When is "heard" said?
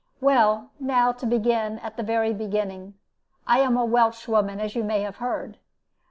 5.17-5.59